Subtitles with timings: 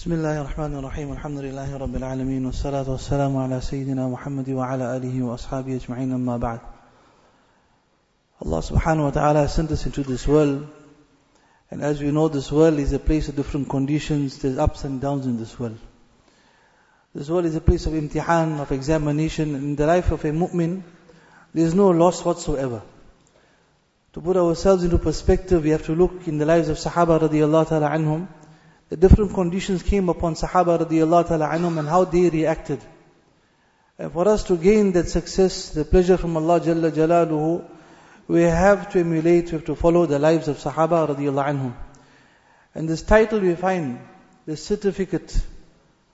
[0.00, 5.22] بسم الله الرحمن الرحيم الحمد لله رب العالمين والصلاة والسلام على سيدنا محمد وعلى آله
[5.22, 6.60] وأصحابه أجمعين أما بعد
[8.40, 10.66] Allah subhanahu wa ta'ala sent us into this world
[11.70, 15.02] and as we know this world is a place of different conditions, there's ups and
[15.02, 15.76] downs in this world.
[17.14, 19.54] This world is a place of imtihan, of examination.
[19.54, 20.82] In the life of a mu'min,
[21.52, 22.80] there is no loss whatsoever.
[24.14, 27.68] To put ourselves into perspective, we have to look in the lives of Sahaba radiallahu
[27.68, 28.28] ta'ala anhum,
[28.90, 32.80] the different conditions came upon Sahaba radiallahu ta'ala anhum and how they reacted.
[34.00, 37.64] And for us to gain that success, the pleasure from Allah Jalla Jalaluhu,
[38.26, 41.74] we have to emulate, we have to follow the lives of Sahaba radiallahu anhum.
[42.74, 44.00] And this title we find,
[44.46, 45.40] the certificate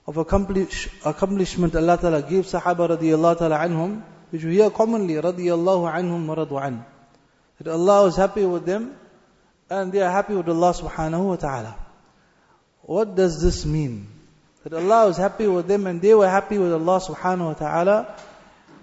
[0.06, 5.90] of accomplish, accomplishment Allah Ta'ala gave Sahaba radiallahu ta'ala anhum, which we hear commonly, radiallahu
[5.90, 6.84] anhum maradu an.
[7.56, 8.96] That Allah is happy with them,
[9.70, 11.85] and they are happy with Allah subhanahu wa ta'ala.
[12.86, 14.06] What does this mean?
[14.62, 18.16] That Allah was happy with them and they were happy with Allah subhanahu wa ta'ala.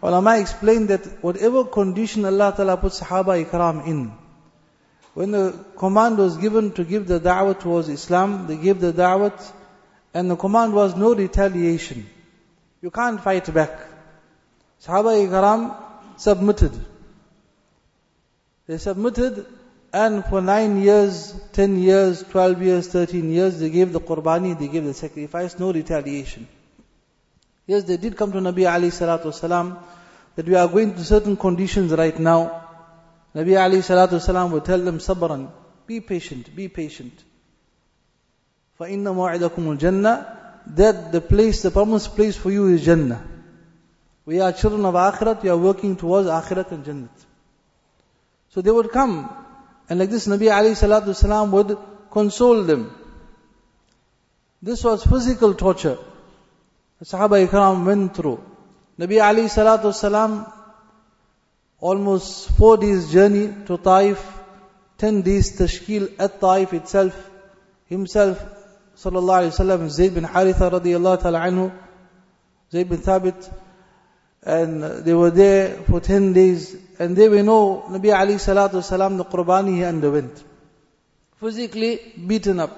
[0.01, 4.11] Ulama explained that whatever condition Allah Ta'ala put Sahaba Ikram in,
[5.13, 9.31] when the command was given to give the da'wah towards Islam, they gave the da'wah,
[10.13, 12.05] and the command was no retaliation.
[12.81, 13.79] You can't fight back.
[14.85, 15.73] Sahaba Ikram
[16.17, 16.73] submitted.
[18.67, 19.45] They submitted,
[19.92, 24.68] and for nine years, ten years, twelve years, thirteen years, they gave the qurbani, they
[24.68, 26.46] gave the sacrifice, no retaliation.
[27.66, 29.78] Yes, they did come to Nabi Ali Salatu Wasalam
[30.36, 32.64] that we are going to certain conditions right now.
[33.34, 35.50] Nabi Ali Salatu Wasalam would tell them, Sabran,
[35.86, 37.24] be patient, be patient.
[38.78, 40.36] فَإِنَّ مَوْعِدَكُمُ الْجَنَّةِ
[40.76, 43.26] That the place, the promised place for you is Jannah.
[44.24, 47.08] We are children of Akhirat, we are working towards Akhirat and Jannah.
[48.50, 49.28] So they would come,
[49.89, 51.77] and like this Nabi Ali Salatu Wasalam would
[52.11, 52.91] console them.
[54.61, 55.97] This was physical torture.
[56.99, 58.41] The Sahaba Ikram went through.
[58.97, 60.45] Nabi Ali Salatu salam,
[61.81, 64.23] almost four days journey to Taif,
[64.97, 67.29] ten days tashkil at Taif itself,
[67.87, 68.41] himself,
[68.95, 71.73] sallallahu alayhi wasallam, Zayd bin Haritha radiallahu ta'ala anhu,
[72.71, 73.51] Zayd bin Thabit,
[74.45, 79.17] and they were there for ten days, and they we know Nabi Ali Salatu Salam,
[79.17, 80.43] the Qurbani he underwent.
[81.39, 82.71] Physically beaten up,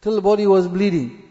[0.00, 1.22] till the body was bleeding.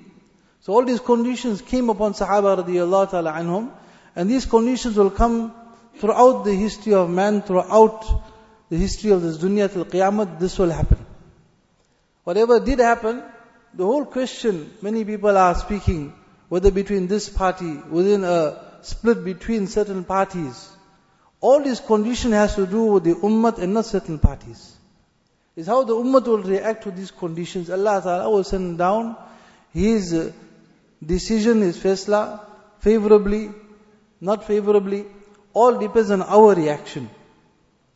[0.62, 3.72] So all these conditions came upon Sahaba radiallahu ta'ala anhum,
[4.16, 5.54] and these conditions will come
[5.98, 8.06] throughout the history of man, throughout
[8.70, 11.06] the history of this dunya till qiyamah, this will happen.
[12.24, 13.24] Whatever did happen,
[13.74, 16.14] the whole question, many people are speaking,
[16.50, 20.70] whether between this party, within a split between certain parties,
[21.42, 24.76] all this condition has to do with the ummah and not certain parties.
[25.56, 27.70] Is how the ummah will react to these conditions.
[27.70, 29.16] Allah Ta'ala will send down
[29.74, 30.32] His uh,
[31.06, 32.42] decision, His faisla,
[32.80, 33.52] favorably,
[34.22, 35.06] not favorably,
[35.54, 37.10] all depends on our reaction.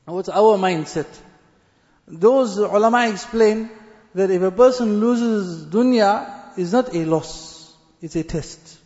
[0.05, 1.07] What's our mindset?
[2.07, 3.69] Those ulama explain
[4.13, 8.79] that if a person loses dunya, is not a loss, it's a test.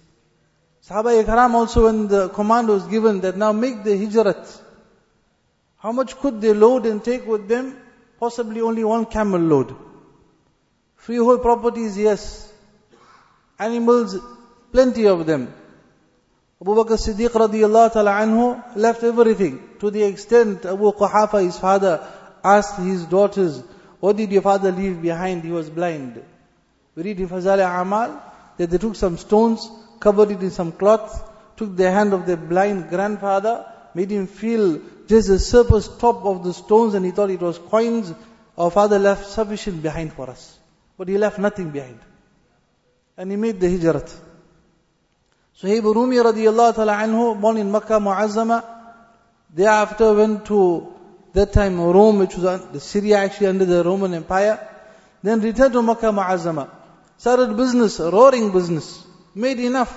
[0.88, 4.62] Sahaba Ikram also when the command was given that now make the hijrat,
[5.80, 7.76] how much could they load and take with them?
[8.20, 9.76] Possibly only one camel load.
[10.96, 12.52] Freehold properties, yes.
[13.60, 14.18] Animals,
[14.72, 15.54] plenty of them.
[16.62, 22.08] Abu Bakr Siddiq radiallahu ta'ala anhu left everything to the extent Abu Quhafa, his father,
[22.44, 23.62] asked his daughters,
[24.00, 25.44] what did your father leave behind?
[25.44, 26.24] He was blind.
[26.96, 28.22] We read in Fazal Amal
[28.58, 29.70] that they took some stones,
[30.00, 31.24] covered it in some cloth,
[31.56, 36.44] took the hand of their blind grandfather, made him feel just the surface top of
[36.44, 38.14] the stones and he thought it was coins.
[38.58, 40.58] Our father left sufficient behind for us.
[40.98, 42.00] But he left nothing behind.
[43.18, 44.12] And he made the hijrat.
[45.62, 48.64] Suhaib Rumi radiallahu ta'ala anhu, born in Makkah Mu'azzama,
[49.54, 50.94] thereafter went to
[51.34, 54.60] that time Rome, which was the Syria actually under the Roman Empire.
[55.24, 56.70] Then returned to Makkah Mu'azzama.
[57.18, 59.04] Started business, roaring business.
[59.38, 59.94] Made enough.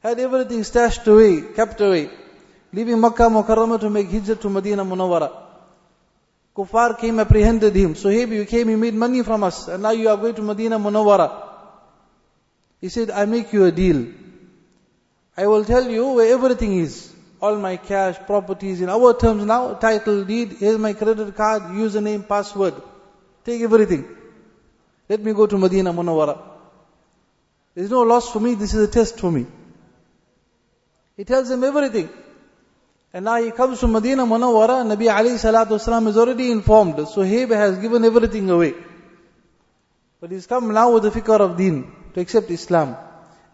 [0.00, 2.08] Had everything stashed away, kept away.
[2.72, 5.30] Leaving Makkah Mukarramah to make hijrah to Medina Munawwara.
[6.56, 7.96] Kuffar came, apprehended him.
[7.96, 10.42] So hey, you came, you made money from us, and now you are going to
[10.42, 11.32] Medina Munawwara.
[12.80, 14.06] He said, I make you a deal.
[15.36, 17.12] I will tell you where everything is.
[17.40, 22.28] All my cash, properties, in our terms now, title, deed, here's my credit card, username,
[22.28, 22.74] password.
[23.44, 24.04] Take everything.
[25.08, 26.51] Let me go to Medina Munawwara.
[27.74, 29.46] There's no loss for me, this is a test for me.
[31.16, 32.08] He tells him everything.
[33.12, 36.96] And now he comes to Medina Munawwara, Nabi Ali Salatu Wasalam is already informed.
[36.96, 38.74] Suhaib has given everything away.
[40.20, 42.96] But he's come now with the fikr of deen, to accept Islam.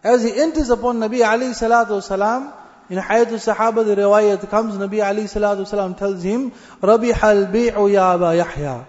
[0.03, 2.53] As he enters upon Nabi Ali salatu salam,
[2.89, 6.51] in Hayat al-Sahaba, the riwayat comes, Nabi Ali salatu salam tells him,
[6.81, 8.87] Rabi al-bi'u ya Aba Yahya.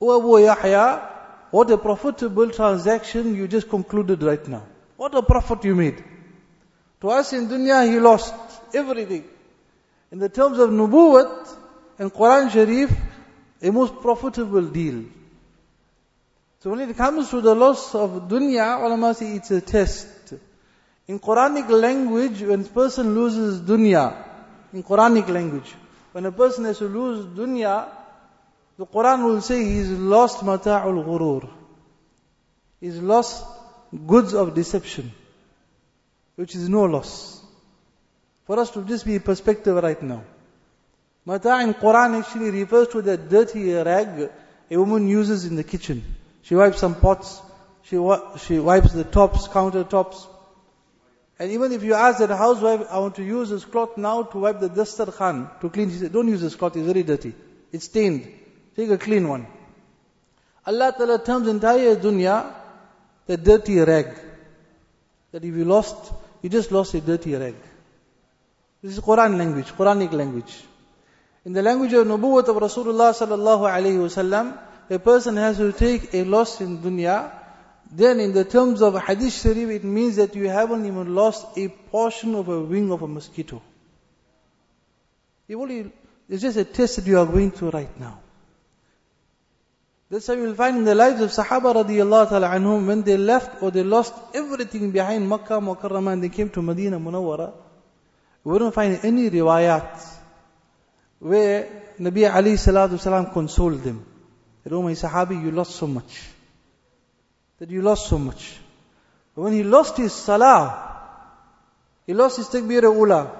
[0.00, 1.17] O Abu Yahya,
[1.50, 4.64] what a profitable transaction you just concluded right now.
[4.96, 6.02] What a profit you made.
[7.00, 8.34] To us in dunya, he lost
[8.74, 9.24] everything.
[10.10, 11.56] In the terms of nubuwwat
[11.98, 12.92] and Quran Sharif,
[13.62, 15.04] a most profitable deal.
[16.60, 20.34] So when it comes to the loss of dunya, ulama say it's a test.
[21.06, 24.12] In Quranic language, when a person loses dunya,
[24.72, 25.74] in Quranic language,
[26.12, 27.88] when a person has to lose dunya,
[28.78, 31.48] the Quran will say he's lost mata'ul ghurur.
[32.80, 33.44] He's lost
[34.06, 35.10] goods of deception,
[36.36, 37.42] which is no loss.
[38.46, 40.22] For us to just be perspective right now.
[41.26, 44.30] Mata in Quran actually refers to the dirty rag
[44.70, 46.04] a woman uses in the kitchen.
[46.42, 47.42] She wipes some pots,
[47.82, 47.96] she,
[48.38, 50.26] she wipes the tops, countertops.
[51.38, 54.38] And even if you ask that housewife, I want to use this cloth now to
[54.38, 57.34] wipe the dastar khan, to clean, she said, don't use this cloth, it's very dirty.
[57.72, 58.37] It's stained.
[58.78, 59.44] Take a clean one.
[60.64, 62.54] Allah Ta'ala terms entire dunya
[63.26, 64.06] the dirty rag.
[65.32, 67.56] That if you lost, you just lost a dirty rag.
[68.80, 70.62] This is Quran language, Quranic language.
[71.44, 74.56] In the language of Nubuwwat of Rasulullah sallallahu alayhi wasallam,
[74.88, 77.32] a person has to take a loss in dunya.
[77.90, 81.66] Then in the terms of Hadith Sharif, it means that you haven't even lost a
[81.66, 83.60] portion of a wing of a mosquito.
[85.48, 88.20] It's just a test that you are going through right now.
[90.10, 93.18] That's why you will find in the lives of Sahaba radiallahu ta'ala anhum, when they
[93.18, 97.52] left or they lost everything behind Makkah Mukarramah and they came to Medina Munawwara,
[98.42, 100.02] we wouldn't find any riwayat
[101.18, 104.06] where Nabi Ali salatu salam consoled them.
[104.64, 106.22] That, oh my Sahabi, you lost so much.
[107.58, 108.56] That you lost so much.
[109.34, 111.02] When he lost his salah,
[112.06, 113.30] he lost his takbir ula,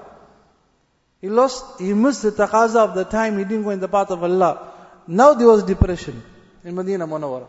[1.19, 4.11] he lost, he missed the taqaza of the time he didn't go in the path
[4.11, 4.71] of Allah.
[5.07, 6.21] Now there was depression
[6.63, 7.47] in Medina Munawwara.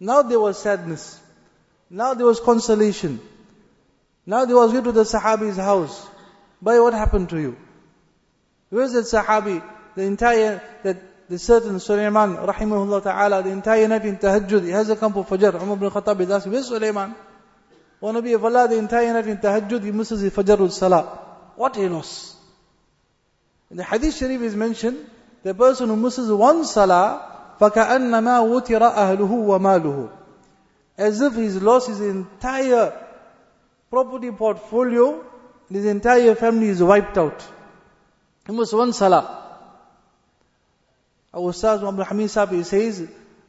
[0.00, 1.20] Now there was sadness.
[1.90, 3.20] Now there was consolation.
[4.26, 6.06] Now there was go to the Sahabi's house.
[6.60, 7.56] By what happened to you?
[8.70, 9.62] Where is that Sahabi?
[9.94, 14.90] The entire, that the certain Sulaiman, rahimahullah ta'ala, the entire night in tahajjud, he has
[14.90, 15.60] a camp of Fajr.
[15.60, 17.14] Umar ibn Khattab is asking, where's Sulaiman?
[18.00, 21.04] O oh, Nabi of Allah, the entire night in tahajjud, he misses the Fajr salah.
[21.56, 22.36] What a loss.
[23.70, 25.04] In the Hadith Sharif is mentioned,
[25.42, 27.27] the person who misses one salah,
[27.59, 30.09] فَكَأَنَّمَا وُتِرَ أَهْلُهُ وَمَالُهُ
[30.97, 32.93] As if he's lost his entire
[33.89, 35.23] property portfolio,
[35.69, 37.45] his entire family is wiped out.
[38.45, 39.43] He missed one salah.
[41.33, 43.07] Our Ustaz Muhammad Hamid Sabi says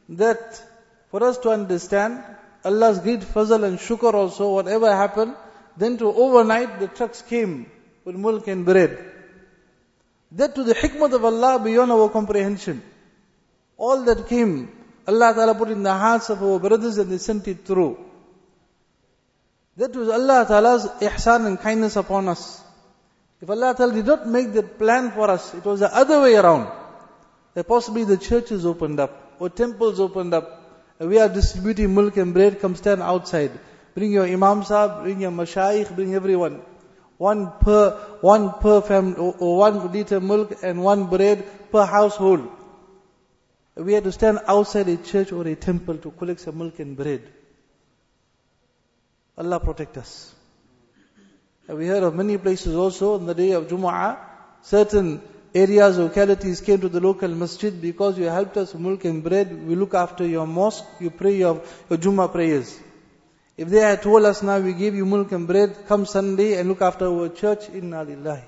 [0.09, 0.63] that
[1.11, 2.23] for us to understand
[2.63, 5.35] Allah's great fazl and shukr also, whatever happened,
[5.77, 7.69] then to overnight the trucks came
[8.05, 8.97] with milk and bread.
[10.31, 12.81] That to the hikmah of Allah beyond our comprehension.
[13.80, 14.70] All that came,
[15.08, 17.98] Allah Ta'ala put in the hearts of our brothers and they sent it through.
[19.78, 22.62] That was Allah Ta'ala's ihsan and kindness upon us.
[23.40, 26.34] If Allah Ta'ala did not make the plan for us, it was the other way
[26.36, 26.70] around.
[27.54, 30.60] That possibly the churches opened up, or temples opened up,
[30.98, 33.50] and we are distributing milk and bread, come stand outside.
[33.94, 36.60] Bring your imam sahib, bring your mashayikh, bring everyone.
[37.16, 42.59] One per, one per family, or one liter milk and one bread per household.
[43.76, 46.96] We had to stand outside a church or a temple to collect some milk and
[46.96, 47.22] bread.
[49.38, 50.34] Allah protect us.
[51.68, 54.18] And we heard of many places also on the day of Jumu'ah,
[54.62, 55.22] certain
[55.54, 59.66] areas, localities came to the local masjid because you helped us with milk and bread,
[59.66, 62.78] we look after your mosque, you pray your, your prayers.
[63.56, 66.68] If they had told us now we give you milk and bread, come Sunday and
[66.68, 68.44] look after our church, inna lillahi.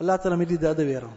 [0.00, 1.16] Allah Ta'ala made it the other way around.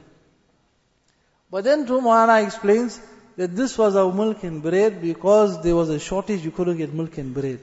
[1.49, 2.99] But then Tumana explains
[3.37, 6.93] that this was our milk and bread because there was a shortage, you couldn't get
[6.93, 7.59] milk and bread.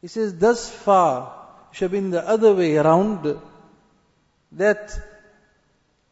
[0.00, 1.32] He says, thus far,
[1.70, 3.40] it should have been the other way around,
[4.52, 4.98] that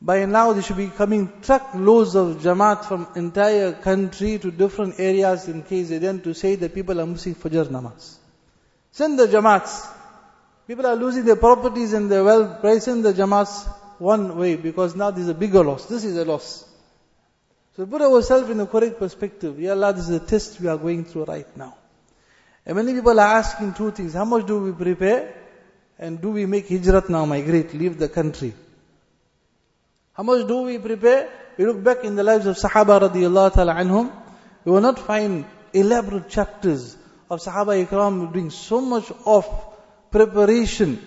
[0.00, 5.48] by now there should be coming truckloads of Jamaat from entire country to different areas
[5.48, 8.16] in KZN to say that people are missing Fajr namaz.
[8.92, 9.86] Send the Jamaats.
[10.66, 12.60] People are losing their properties and their wealth.
[12.60, 13.68] Pray send the Jamaats
[14.00, 15.86] one way because now this is a bigger loss.
[15.86, 16.64] This is a loss.
[17.76, 19.60] So put ourselves in the correct perspective.
[19.60, 21.76] Ya Allah, this is a test we are going through right now.
[22.66, 24.14] And many people are asking two things.
[24.14, 25.34] How much do we prepare?
[25.98, 28.54] And do we make hijrat now, migrate, leave the country?
[30.14, 31.30] How much do we prepare?
[31.56, 34.12] We look back in the lives of Sahaba radiallahu ta'ala anhum.
[34.64, 36.96] You will not find elaborate chapters
[37.28, 39.46] of Sahaba Ikram doing so much of
[40.10, 41.06] preparation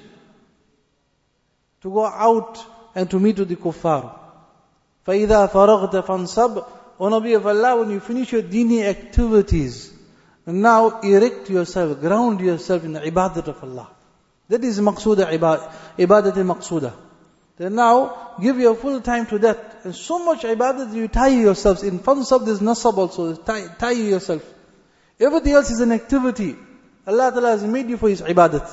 [1.82, 4.13] to go out and to meet with the kuffar.
[5.07, 6.67] فَإِذَا فَرَغْتَ فَانْصَبْ
[7.01, 9.93] O Nabi of Allah, when you finish your dini activities,
[10.47, 13.89] now erect yourself, ground yourself in the ibadat of Allah.
[14.49, 16.93] That is maqsuda ibadat maqsuda.
[17.57, 19.81] Then now, give your full time to that.
[19.85, 21.83] And so much ibadat you tie yourselves.
[21.83, 24.43] In fansab there's nasab also, tie, tie yourself.
[25.21, 26.57] Everything else is an activity.
[27.07, 28.67] Allah Ta'ala has made you for His ibadat.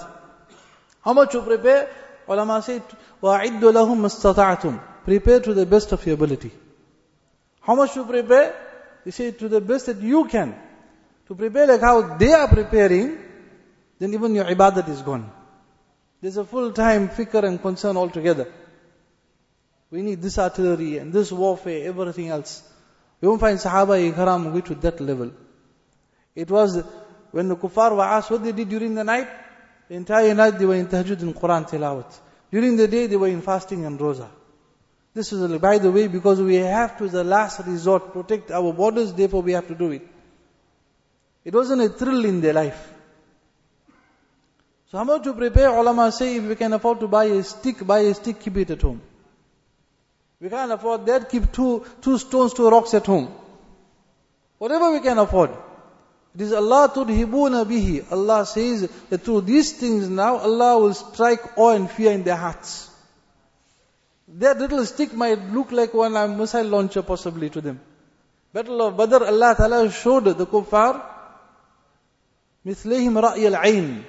[1.02, 1.90] How much you prepare?
[2.30, 2.82] Ulama say,
[3.22, 6.52] وَأَعِدُّ لَهُمْ مَسْتَطَعْتُمْ Prepare to the best of your ability.
[7.62, 8.56] How much to prepare?
[9.04, 10.56] They say to the best that you can.
[11.28, 13.18] To prepare like how they are preparing,
[14.00, 15.32] then even your ibadat is gone.
[16.22, 18.52] There's a full-time fikr and concern altogether.
[19.92, 22.64] We need this artillery and this warfare, everything else.
[23.22, 25.32] We won't find Sahaba Ikram go to that level.
[26.36, 26.84] It was
[27.32, 29.28] when the kuffar were asked what they did during the night.
[29.91, 32.17] the entire night they were in tahajjud and Quran tilawat.
[32.53, 34.29] During the day they were in fasting and roza.
[35.13, 39.13] This is, by the way, because we have to, the last resort, protect our borders,
[39.13, 40.07] therefore we have to do it.
[41.45, 42.93] It wasn't a thrill in their life.
[44.93, 45.71] So how much to prepare?
[45.71, 48.71] Ulama say if we can afford to buy a stick, buy a stick, keep it
[48.71, 49.03] at home.
[50.41, 53.35] We can't afford that, keep two, two stones, two rocks at home.
[54.59, 55.51] Whatever we can afford.
[56.35, 58.11] It is Allah tudhibuna bihi.
[58.13, 62.37] Allah says that through these things now Allah will strike awe and fear in their
[62.37, 62.89] hearts.
[64.29, 67.81] That little stick might look like one a missile launcher possibly to them.
[68.53, 71.03] Battle of Badr, Allah Ta'ala showed the kuffar
[72.65, 74.05] mithlihim ra'y al-ayn.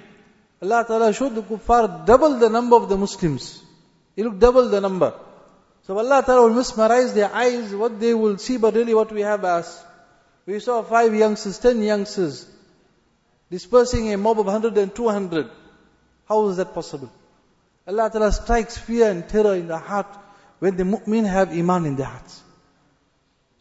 [0.62, 3.64] Allah Ta'ala showed the kuffar double the number of the Muslims.
[4.16, 5.14] He looked double the number.
[5.88, 9.22] So Allah Ta'ala will mesmerize their eyes, what they will see, but really what we
[9.22, 9.84] have as
[10.46, 12.48] we saw five youngsters, ten youngsters,
[13.50, 15.50] dispersing a mob of 100 and 200.
[16.28, 17.12] How is that possible?
[17.88, 20.08] Allah Ta'ala strikes fear and terror in the heart
[20.60, 22.42] when the mu'min have iman in their hearts.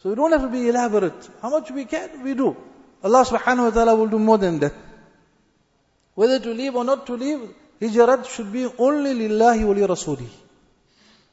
[0.02, 1.28] So we don't have to be elaborate.
[1.42, 2.56] How much we can, we do.
[3.02, 4.74] Allah subhanahu wa ta'ala will do more than that.
[6.14, 7.48] Whether to leave or not to leave,
[7.80, 10.28] hijrat should be only lillahi wa li rasuli.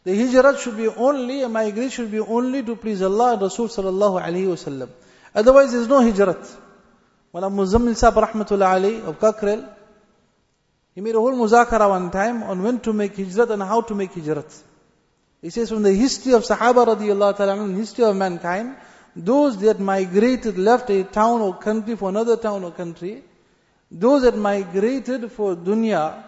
[0.04, 3.68] The hijrat should be only, a migration should be only to please Allah and Rasul
[3.68, 4.90] sallallahu alayhi wa sallam.
[5.38, 6.44] Otherwise there is no hijrat.
[7.32, 9.70] Mala Muzammil Sahib rahmatullah alayhi of Kakrel,
[10.96, 13.94] he made a whole muzakara one time on when to make hijrat and how to
[13.94, 14.52] make hijrat.
[15.44, 18.78] He says from the history of Sahaba radiallahu ta'ala, history of mankind,
[19.16, 23.24] those that migrated, left a town or country for another town or country,
[23.92, 26.24] those that migrated for dunya,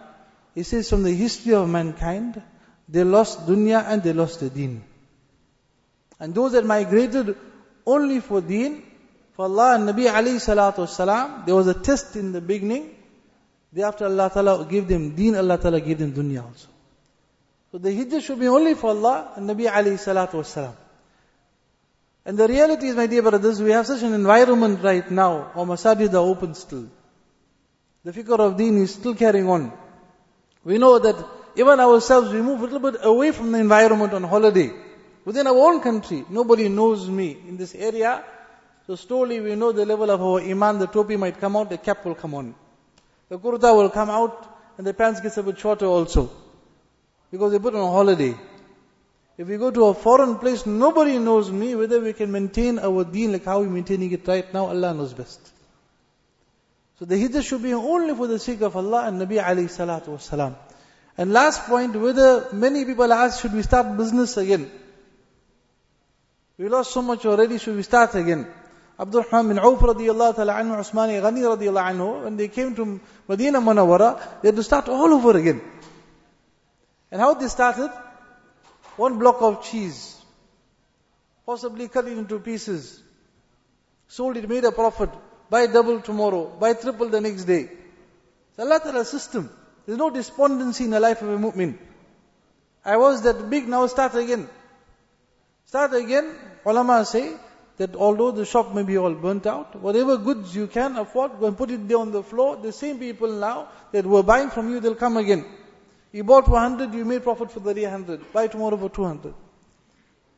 [0.54, 2.40] he says from the history of mankind,
[2.88, 4.84] they lost dunya and they lost the deen.
[6.20, 7.36] And those that migrated
[7.88, 8.84] only for deen,
[9.40, 12.94] for Allah and Nabi alayhi salatu wasalam, there was a test in the beginning,
[13.72, 16.68] Thereafter Allah Ta'ala gave them deen, Allah Ta'ala gave them dunya also.
[17.72, 20.76] So the hijrah should be only for Allah and Nabi alayhi salatu wasalam.
[22.26, 25.66] And the reality is, my dear brothers, we have such an environment right now, our
[25.66, 26.90] masajid are open still.
[28.04, 29.72] The fikr of deen is still carrying on.
[30.66, 31.16] We know that
[31.56, 34.74] even ourselves, we move a little bit away from the environment on holiday.
[35.24, 38.22] Within our own country, nobody knows me in this area.
[38.90, 41.78] So slowly we know the level of our iman, the topi might come out, the
[41.78, 42.56] cap will come on.
[43.30, 46.32] The kurta will come out and the pants gets a bit shorter also.
[47.30, 48.34] Because they put on a holiday.
[49.38, 53.04] If we go to a foreign place, nobody knows me, whether we can maintain our
[53.04, 55.40] deen like how we're maintaining it right now, Allah knows best.
[56.98, 60.08] So the hijrah should be only for the sake of Allah and Nabi alayhi salatu
[60.08, 60.56] wasalam.
[61.16, 64.72] And last point, whether many people ask, should we start business again?
[66.58, 68.48] We lost so much already, should we start again?
[69.00, 73.00] Abdul Rahman bin Auf radiallahu ta'ala anhu, Usmani Ghani radiallahu anhu, when they came to
[73.30, 75.62] Medina Munawwara, they had to start all over again.
[77.10, 77.90] And how they started?
[78.98, 80.18] One block of cheese,
[81.46, 83.02] possibly cut it into pieces,
[84.10, 85.10] sold it, made a profit,
[85.50, 87.70] buy double tomorrow, buy triple the next day.
[88.50, 89.50] It's Allah Ta'ala system.
[89.86, 91.78] There's no despondency in the life of a mu'min.
[92.84, 94.50] I was that big, now start again.
[95.66, 97.34] Start again, ulama say,
[97.80, 101.48] that although the shop may be all burnt out, whatever goods you can afford, go
[101.48, 102.58] and put it there on the floor.
[102.58, 105.46] The same people now that were buying from you, they'll come again.
[106.12, 108.34] You bought for 100, you made profit for the 100.
[108.34, 109.34] Buy tomorrow for 200.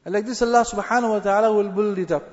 [0.05, 2.29] And like this Allah subhanahu wa ta'ala will build it up.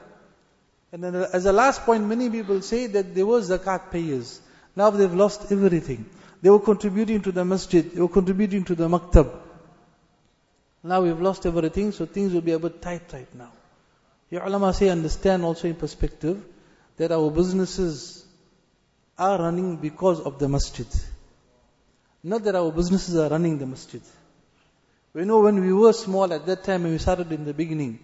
[0.92, 4.42] And then as a last point, many people say that they were zakat payers.
[4.76, 6.04] Now they've lost everything.
[6.42, 9.34] They were contributing to the masjid, they were contributing to the maktab.
[10.82, 13.52] Now we've lost everything, so things will be a bit tight right now.
[14.30, 16.44] Your ulama say understand also in perspective
[16.96, 18.24] that our businesses
[19.18, 20.86] are running because of the masjid.
[22.22, 24.02] Not that our businesses are running the masjid.
[25.14, 27.98] We know when we were small at that time when we started in the beginning,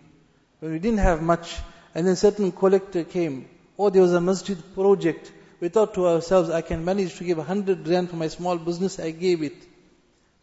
[0.61, 1.57] when we didn't have much,
[1.95, 6.51] and then certain collector came, or there was a masjid project, we thought to ourselves,
[6.51, 9.55] I can manage to give a hundred rand for my small business, I gave it.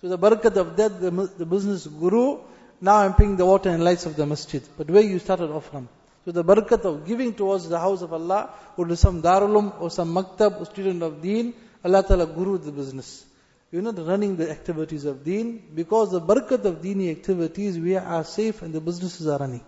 [0.01, 2.41] So the barakat of that, the, the business grew,
[2.81, 4.63] now I'm paying the water and lights of the masjid.
[4.77, 5.87] But where you started off from?
[6.25, 9.89] So the barakat of giving towards the house of Allah, or to some darulum, or
[9.89, 11.53] some maktab, or student of deen,
[11.85, 13.25] Allah Ta'ala guru the business.
[13.71, 18.23] You're not running the activities of deen, because the barakat of deeni activities, we are
[18.23, 19.63] safe and the businesses are running.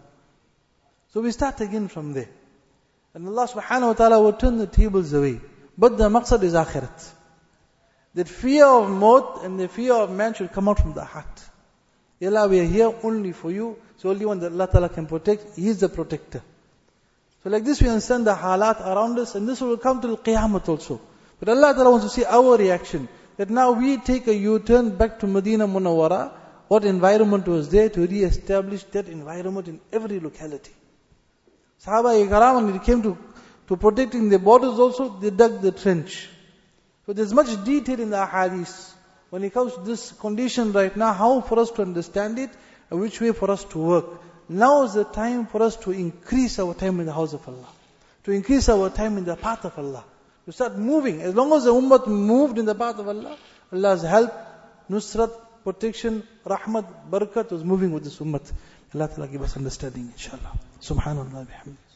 [1.14, 2.30] So we start again from there.
[3.14, 5.40] And Allah subhanahu wa ta'ala will turn the tables away.
[5.78, 7.12] But the maqsad is akhirat.
[8.16, 11.33] That fear of maut and the fear of man should come out from the heart.
[12.28, 13.78] Allah, we are here only for you.
[13.98, 16.42] So only one that Allah Ta'ala can protect, He is the protector.
[17.44, 20.18] So like this we understand the halat around us and this will come to the
[20.18, 21.02] qiyamah also.
[21.40, 23.10] But Allah Ta'ala wants to see our reaction.
[23.38, 26.32] That now we take a U-turn back to Medina Munawwara.
[26.68, 30.72] What environment was there to re-establish that environment in every locality.
[31.86, 33.18] Sahaba Ikram, when it came to,
[33.68, 36.30] to protecting the borders also, they dug the trench.
[37.06, 38.93] So there's much detail in the hadith.
[39.34, 42.52] When it comes to this condition right now, how for us to understand it,
[42.92, 44.06] and which way for us to work.
[44.48, 47.68] Now is the time for us to increase our time in the house of Allah.
[48.26, 50.04] To increase our time in the path of Allah.
[50.46, 51.24] To start moving.
[51.24, 53.36] As long as the ummah moved in the path of Allah,
[53.72, 54.32] Allah's help,
[54.88, 55.32] nusrat,
[55.64, 58.52] protection, rahmat, barakat was moving with this ummah.
[58.94, 60.60] Allah Ta'ala give us understanding, inshallah.
[60.80, 61.93] Subhanallah bihamdih.